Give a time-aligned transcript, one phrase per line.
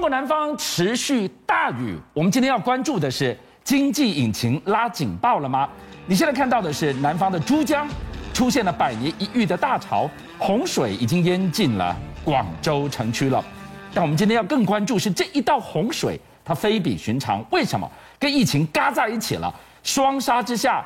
[0.00, 5.68] 中国南方持续大雨，我们今天要关注的是经济引擎拉警报了吗？
[6.06, 7.86] 你现在看到的是南方的珠江
[8.32, 10.08] 出现了百年一遇的大潮，
[10.38, 11.94] 洪水已经淹进了
[12.24, 13.44] 广州城区了。
[13.92, 17.86] 但我们今天要更关注是这一道洪水，它非比寻常，为什么？
[18.18, 20.82] 跟疫情嘎在一起了，双杀之下，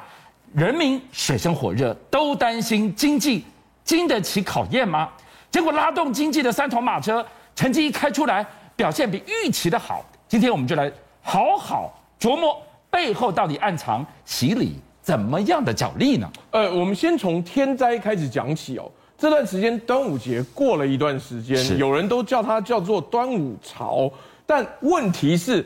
[0.52, 3.44] 人民水深火热，都担心经济
[3.84, 5.08] 经得起考验吗？
[5.52, 7.24] 结果拉动经济的三头马车。
[7.56, 8.44] 成绩一开出来，
[8.76, 10.04] 表现比预期的好。
[10.28, 10.90] 今天我们就来
[11.22, 12.60] 好好琢磨
[12.90, 16.30] 背后到底暗藏洗礼怎么样的角力呢？
[16.50, 18.90] 呃，我们先从天灾开始讲起哦。
[19.16, 24.10] 这段时间端午节过了一段时间，有人都叫它叫做端午潮，
[24.44, 25.64] 但问题是，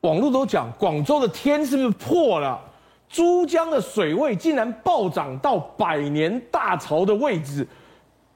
[0.00, 2.60] 网络都讲广州的天是不是破了？
[3.08, 7.66] 珠江的水位竟然暴涨到百年大潮的位置，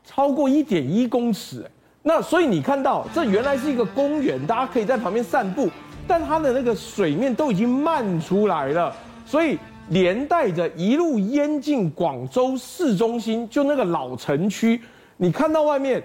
[0.04, 1.68] 超过一点一公尺。
[2.06, 5.70] 那所以你看到，这原来是一个公园，大家可以在旁边散步，
[6.06, 14.78] 但它的那个水面都已经漫出来了，所以连带着一路淹进广州市中心，就那个老城区，
[15.16, 16.02] 你看到外面。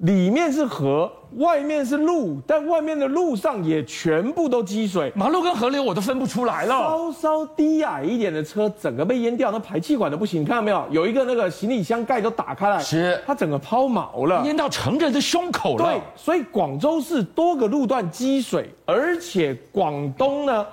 [0.00, 6.74] 里面是河，外面是路，但外面的路上也全部都积水，马路跟河流我都分不出来了。
[6.74, 10.86] 稍稍低矮一点的车，整个被淹掉，那排气管都不行，你看到没有？
[10.90, 15.84] 有一个那个行李箱盖都打开来，是它整个抛锚了，淹到成人的胸口了。
[15.84, 20.66] 对，所以广州市多个路段积水，而且广东呢，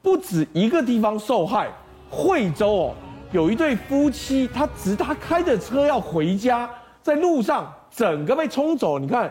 [0.00, 1.68] 不止一个地方受害，
[2.08, 2.94] 惠州哦，
[3.32, 6.70] 有一对夫妻，他直他开着车要回家，
[7.02, 7.74] 在路上。
[7.98, 9.28] 整个被冲走，你看，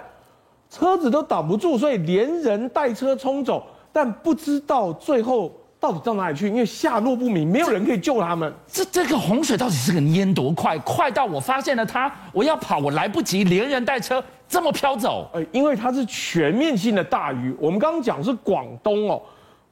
[0.70, 8.54] 车子都挡不住，所以连人带车冲走，但不知道最后到底到哪里去，因为下落不明，没有人可以救他们。
[8.68, 10.78] 这这个洪水到底是个淹多快？
[10.80, 15.30] 快到我发现了它，我要跑我来不及，连人带车这么飘走。
[15.32, 19.22] 呃，因为它是全面性的大雨，我们刚刚讲是广东哦，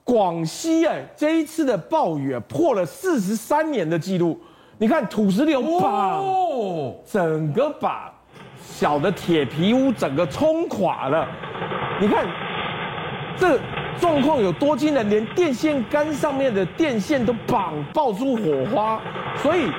[0.05, 4.39] 广西哎，这一次的暴雨破了四十三年的记录。
[4.77, 6.21] 你看土石流，把
[7.11, 8.14] 整个把。
[8.77, 11.25] 小的铁皮屋整个冲垮了，
[11.97, 12.25] 你看
[13.37, 13.57] 这
[14.01, 18.99] 状况有多惊人，连电线杆上面的电线都绑爆出火花，
[19.37, 19.71] 所以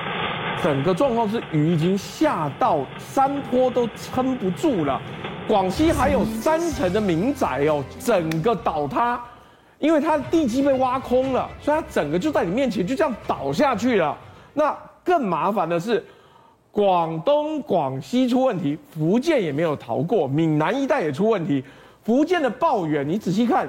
[0.62, 4.98] 整个状况是雨已经下到山坡都撑不住了。
[5.46, 9.20] 广西还有三层的民宅哦，整个倒塌，
[9.78, 14.16] 因为它的地基被挖空了，所以它整个就在你面前就这样倒下去了。
[14.54, 14.74] 那
[15.04, 16.02] 更麻烦的是。
[16.76, 21.64] 广东、广西出问题，福建也没有逃过，闽南一带也出问题。
[22.04, 23.66] 福建的暴雨，你仔细看，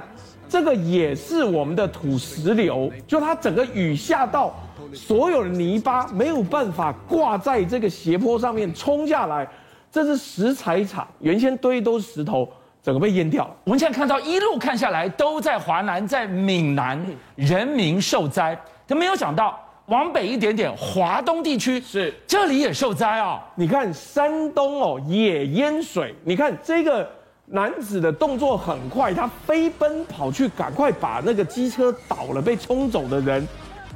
[0.50, 4.54] 这个也是我们的土石流，就它整个雨下到
[4.94, 9.48] 所有的泥巴没有办法挂在这个斜坡上面冲下来，
[9.90, 12.46] 这是石材厂，原先堆都是石头，
[12.84, 13.56] 整个被淹掉了。
[13.64, 17.02] 我们现在看到一路看下来，都在华南，在闽南，
[17.38, 19.58] 人民受灾，都没有想到。
[19.88, 23.42] 往北一点点，华东地区是这里也受灾啊！
[23.56, 27.10] 你看山东哦也淹水，你看这个
[27.46, 33.48] 男子的动作很快，他飞奔跑去赶快把那个机车倒了被冲走的人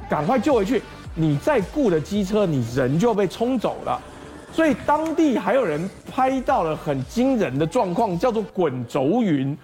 [0.08, 0.82] 赶快救回去。
[1.14, 4.00] 你再雇的机车，你人就被冲走了。
[4.50, 9.54] 所以当地还有人拍到了很惊人的状况，叫做滚轴云。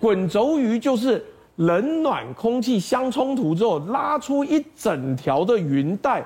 [0.00, 1.24] 滚轴云就是。
[1.56, 6.22] 冷暖空气相冲突之后，拉出一整条的云带，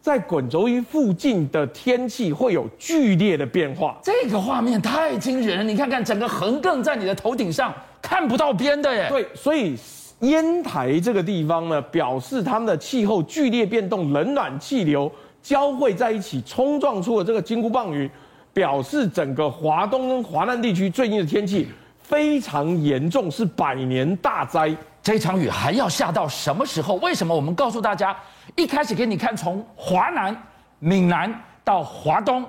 [0.00, 3.98] 在滚轴云附近的天气会有剧烈的变化。
[4.02, 7.72] 这个画面太惊人了，你看看整个横亘在你的头顶上，
[8.02, 9.06] 看不到边的耶。
[9.08, 9.74] 对，所以
[10.20, 15.10] 烟台这个地方呢，表示他们的气候剧烈变动，冷暖气流
[15.42, 18.08] 交汇在一起，冲撞出了这个金箍棒云，
[18.52, 21.68] 表示整个华东跟华南地区最近的天气。
[22.04, 24.72] 非常严重，是百年大灾。
[25.02, 26.94] 这场雨还要下到什么时候？
[26.96, 28.16] 为什么我们告诉大家，
[28.56, 30.36] 一开始给你看从华南、
[30.78, 31.34] 闽南
[31.64, 32.44] 到华东，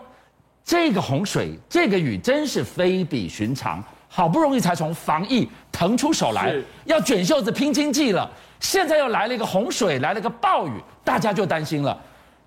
[0.64, 3.84] 这个洪水、这个雨真是非比寻常。
[4.08, 6.56] 好不容易才从防疫腾出手来，
[6.86, 8.30] 要卷袖子拼经济了，
[8.62, 10.72] 现在又来了一个洪水，来了个暴雨，
[11.04, 11.98] 大家就担心了，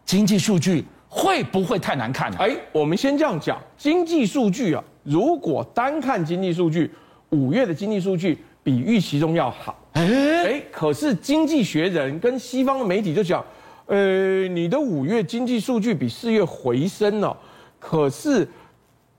[0.06, 2.38] 经济数据会不会太难看呢？
[2.40, 4.82] 哎，我们先这样讲，经济数据啊。
[5.08, 6.90] 如果单看经济数据，
[7.30, 9.74] 五月的经济数据比预期中要好。
[9.92, 13.42] 哎，可是《经济学人》跟西方的媒体就讲，
[13.86, 17.34] 呃，你的五月经济数据比四月回升了，
[17.80, 18.46] 可是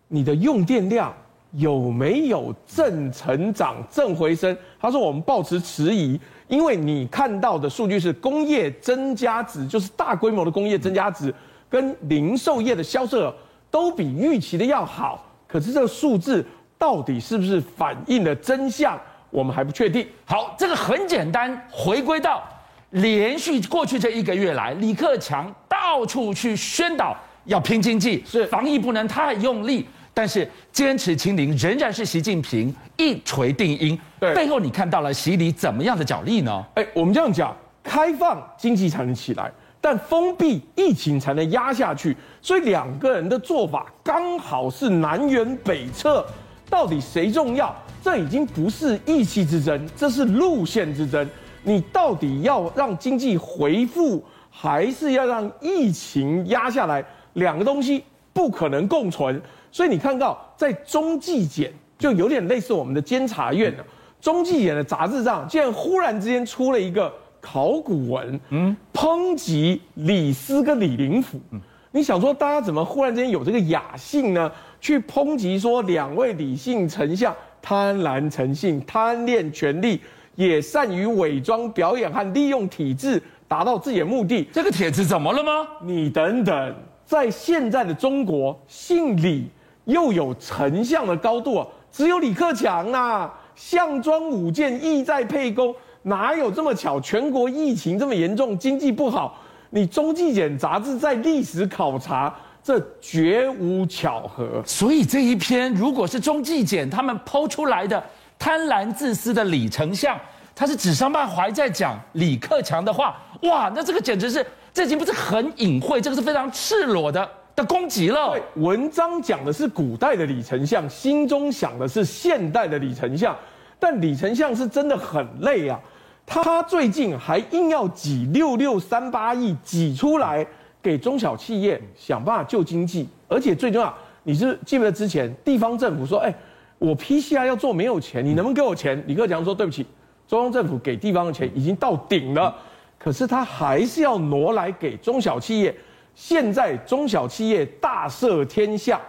[0.07, 1.11] 你的用电量
[1.53, 4.55] 有没有正成长、正回升？
[4.79, 11.33] 他说我们抱持迟疑，因为你看到的数据是工业增加值，就是大规模的工业增加值，
[11.67, 13.33] 跟零售业的销售额
[13.71, 15.25] 都比预期的要好。
[15.51, 16.45] 可是这个数字
[16.77, 18.97] 到底是不是反映了真相，
[19.31, 20.07] 我们还不确定。
[20.25, 22.43] 好，这个很简单，回归到
[22.91, 33.99] 连续过去这一个月来，李克强到处去宣导要拼经济，是防疫不能太用力，但是坚持清零仍然是习近平一锤定音。
[34.19, 36.63] 对，背后你看到了习李怎么样的脚力呢？
[36.75, 39.51] 哎，我们这样讲，开放经济才能起来。
[39.81, 46.25] 但封闭疫情才能压下去，所以两个人的做法刚好是南辕北辙，
[46.69, 47.73] 到底谁重要？
[48.01, 51.27] 这已经不是意气之争，这是路线之争。
[51.63, 57.03] 你到底要让经济恢复，还是要让疫情压下来？
[57.33, 58.03] 两个东西
[58.33, 59.41] 不可能共存。
[59.71, 63.83] 所以你看到在中纪检就有点类似我们的监察院了，
[64.19, 67.13] 中纪检的杂志上竟然忽然之间出了一个。
[67.41, 71.59] 考古文，嗯，抨击李斯跟李林甫，嗯，
[71.91, 74.51] 你想说大家怎么忽然之间有这个雅兴呢？
[74.81, 79.99] 去抨击说两位李姓丞相贪婪成性、贪恋权力，
[80.35, 84.47] 也善于伪装表演和利用体制达到自己的目的。
[84.53, 85.67] 这个帖子怎么了吗？
[85.83, 86.75] 你等等，
[87.05, 89.49] 在现在的中国，姓李
[89.83, 95.75] 又有丞相的高度啊，只有李克强呐、啊，项庄舞剑，意在沛公。
[96.03, 96.99] 哪有这么巧？
[97.01, 99.37] 全国疫情这么严重，经济不好，
[99.69, 104.63] 你中纪检杂志在历史考察，这绝无巧合。
[104.65, 108.01] 所以这一篇如果是中纪检他们剖出来的
[108.37, 110.17] 贪婪自私的李丞相，
[110.55, 118.31] 他是指桑骂槐在讲李克强的话，哇，那这个简直是，这已经不是很隐晦，这个是非常赤裸的的攻击了。
[118.31, 123.35] 对，文章讲的是古代的李丞相，心中想的是现代的李丞相。
[123.79, 125.79] 但李丞相是真的很累啊，
[126.25, 130.45] 他最近还硬要挤六六三八亿挤出来
[130.81, 133.93] 给中小企业想办法救经济，而且最重要，
[134.23, 136.33] 你是记不记得之前地方政府说，哎，
[136.77, 139.01] 我 PCR 要做没有钱，你能不能给我钱？
[139.07, 139.85] 李克强说对不起，
[140.27, 142.53] 中央政府给地方的钱已经到顶了，
[142.97, 145.73] 可是他还是要挪来给中小企业。
[146.15, 148.99] 现在中小企业大赦天下，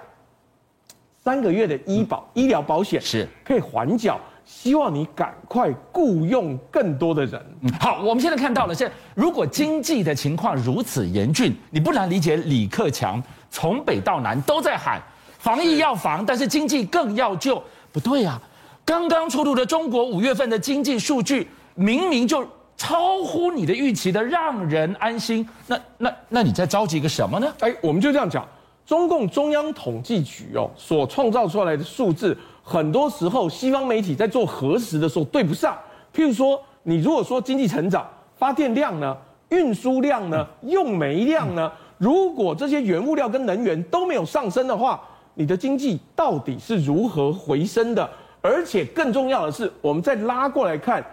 [1.24, 4.20] 三个月的医保、嗯、医疗保险是可以缓缴。
[4.52, 7.40] 希望你赶快雇佣更多的人。
[7.62, 15.00] 嗯，好，我们现在看到了，是如果经济的情况如此严峻，你不难理解李克强从北到南都在喊
[15.38, 17.62] 防疫要防，但是经济更要救。
[17.90, 18.38] 不对呀，
[18.84, 25.48] 刚刚出炉的中国五月份的经济数据明明就超乎你的预期的，让人安心。
[25.66, 27.50] 那那那你在着急个什么呢？
[27.60, 28.46] 哎，我们就这样讲，
[28.90, 32.36] 中共中央统计局哦所创造出来的数字。
[32.60, 35.78] 很多时候，西方媒体在做核实的时候对不上。
[36.12, 38.04] 譬如说，你如果说经济成长、
[38.34, 39.16] 发电量呢、
[39.50, 45.00] 运输量呢、用煤量呢，如果这些原物料跟能源都没有上升的话，
[45.34, 48.10] 你的经济到底是如何回升的？
[48.42, 51.04] 而且更重要的是，我们再拉过来看，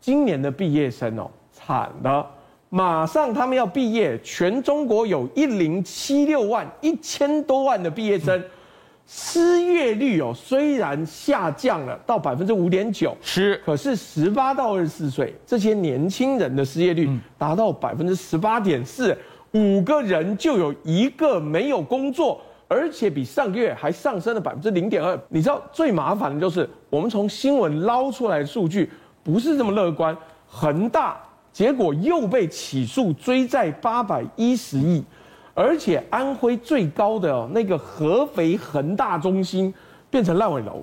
[0.00, 2.26] 今年的毕业生哦，惨了，
[2.70, 8.42] 马上他们要毕业，全中国有一零七六万一千多万的毕业生。
[9.12, 19.18] 失业率哦，虽然下降了到百分之五点九，是，可是十八到二十四岁这些年轻人的失业率达到百分之十八点四，
[19.50, 25.20] 五个人就有一个没有工作，而且比上个月还上升了百分之零点二。
[25.28, 28.88] 你知道最麻烦的就是我们从新闻捞出来的数据
[29.24, 30.16] 不是这么乐观，
[30.46, 31.20] 恒大
[31.52, 35.02] 结果又被起诉追债八百一十亿。
[35.52, 39.74] 而且安徽最高的那个合肥恒大中心
[40.08, 40.82] 变成烂尾楼，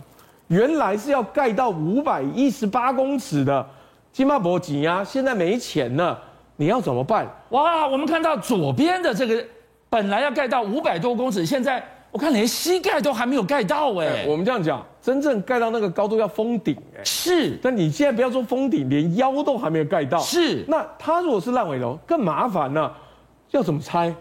[0.49, 3.65] 原来是要盖到五百一十八公尺的，
[4.11, 6.21] 金马博吉啊，现在没钱了，
[6.57, 7.25] 你要怎么办？
[7.49, 9.43] 哇，我们看到左边的这个
[9.89, 14.25] 本来要盖到五百多公尺，现在我看连膝盖都还没有盖到哎、欸。
[14.27, 17.03] 我们这样讲，真正盖到那个高度要封顶哎。
[17.03, 20.17] 是，但你现在不要说封顶，连腰都还没有盖到。
[20.19, 22.91] 是，那它如果是烂尾楼更麻烦呢，
[23.51, 24.13] 要怎么拆？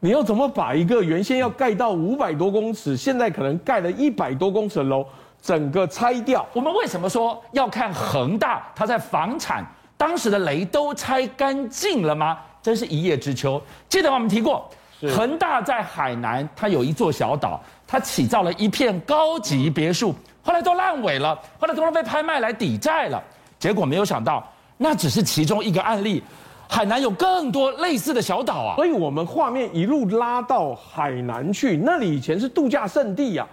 [0.00, 5.04] 你要怎么把一个原先要盖到五百多公尺，现在可能盖了一百多公尺的楼，
[5.40, 6.46] 整个拆掉？
[6.52, 8.70] 我们为什么说要看恒大？
[8.76, 12.38] 它在房产当时的雷都拆干净了吗？
[12.62, 13.60] 真是一叶知秋。
[13.88, 14.68] 记得我们提过，
[15.10, 23.22] 恒大在海南，它有一座小岛，它起造了一片高级别墅，后来都烂尾了，后来都被拍卖来抵债了。
[23.58, 24.46] 结果没有想到，
[24.76, 26.22] 那只是其中一个案例。
[26.66, 33.46] 海南有更多类似的小岛啊，所以我们画面一路拉到海南去，那里以前是度假胜地啊。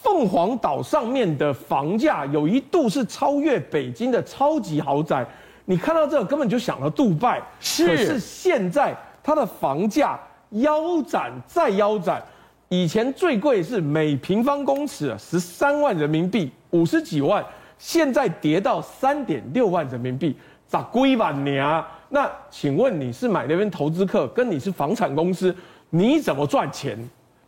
[0.00, 5.24] 凤凰岛上面的房价有一度是超越北京的超级豪宅，
[5.64, 7.40] 你看到这个根本就想到杜拜。
[7.60, 10.18] 是，可是现在它的房价
[10.52, 12.22] 腰斩再腰斩，
[12.68, 17.44] 以前最贵是每平方公尺十三万人民币，五十几万，
[17.78, 21.86] 现在跌到三点六万人民币，咋贵吧你啊？
[22.10, 25.54] 那请问你是买那边投资客，跟你是房产公司，
[25.90, 26.98] 你怎么赚钱？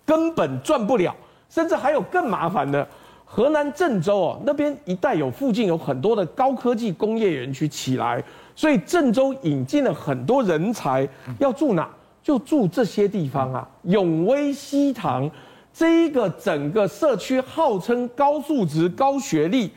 [0.07, 1.15] 根本赚不了，
[1.49, 2.87] 甚至还有更麻烦的，
[3.25, 8.23] 河南郑州哦，那边一带有附近有很多的高科技工业园区起来，
[8.55, 11.07] 所以郑州引进了很多人才，
[11.39, 11.89] 要住哪？
[12.25, 13.69] 就住这些地方啊。
[13.83, 15.31] 永威西塘
[15.73, 19.71] 这一个整个社区号称高素质、高学历，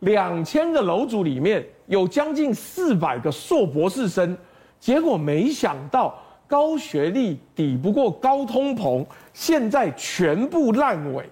[0.00, 4.36] 两千个楼主里面有将近四百个硕博士生，
[4.78, 6.14] 结果没想到。
[6.50, 9.04] 高学历抵不过高通膨，
[9.34, 11.28] 现在全部烂尾，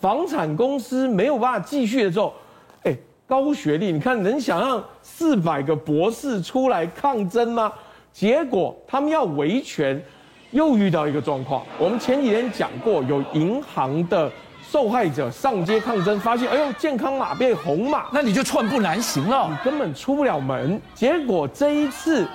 [0.00, 2.34] 房产公司没有办法继续的时候，
[2.82, 2.92] 哎，
[3.28, 7.72] 高学历，你看能想象四百个博士出来抗争吗？
[8.16, 10.02] 结果他们要维权，
[10.50, 11.62] 又遇到一个状况。
[11.78, 14.32] 我们前几天讲过，有银行的
[14.66, 20.80] 受害者上街抗争，发现哎呦，健康码变红码，那你就寸步难行了，你根本出不了门。
[20.94, 22.26] 结果这一次。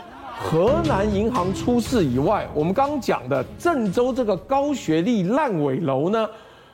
[0.44, 6.28] 河南银行出事以外，我们刚刚讲的郑州这个高学历烂尾楼呢，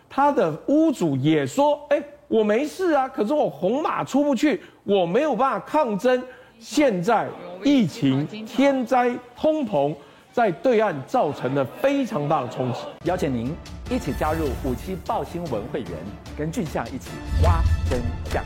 [0.10, 6.24] 他的屋主也说：“哎，我没事啊，可是我红码出不去，我没有办法抗争。
[6.60, 7.28] 现在
[7.64, 9.96] 疫情、天灾、通膨，
[10.32, 12.80] 在对岸造成了非常大的冲击。
[13.04, 13.54] 邀请您
[13.90, 15.92] 一起加入五七报新闻会员，
[16.38, 17.10] 跟俊相一起
[17.44, 18.44] 挖真相。